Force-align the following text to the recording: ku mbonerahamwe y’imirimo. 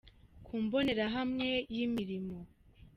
ku 0.45 0.53
mbonerahamwe 0.63 1.47
y’imirimo. 1.75 2.37